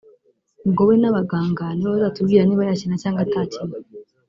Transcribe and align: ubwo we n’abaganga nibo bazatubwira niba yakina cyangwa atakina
ubwo 0.67 0.81
we 0.89 0.95
n’abaganga 1.01 1.65
nibo 1.73 1.91
bazatubwira 1.95 2.41
niba 2.45 2.63
yakina 2.69 2.95
cyangwa 3.01 3.21
atakina 3.27 3.75